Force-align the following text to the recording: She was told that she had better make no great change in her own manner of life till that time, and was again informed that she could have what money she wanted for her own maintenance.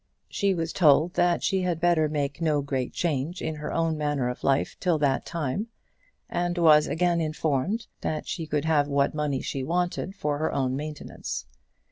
She 0.29 0.55
was 0.55 0.73
told 0.73 1.13
that 1.13 1.43
she 1.43 1.61
had 1.61 1.79
better 1.79 2.09
make 2.09 2.41
no 2.41 2.63
great 2.63 2.91
change 2.91 3.39
in 3.39 3.53
her 3.57 3.71
own 3.71 3.99
manner 3.99 4.29
of 4.29 4.43
life 4.43 4.75
till 4.79 4.97
that 4.97 5.27
time, 5.27 5.67
and 6.27 6.57
was 6.57 6.87
again 6.87 7.21
informed 7.21 7.85
that 8.01 8.27
she 8.27 8.47
could 8.47 8.65
have 8.65 8.87
what 8.87 9.13
money 9.13 9.41
she 9.43 9.63
wanted 9.63 10.15
for 10.15 10.39
her 10.39 10.51
own 10.51 10.75
maintenance. 10.75 11.45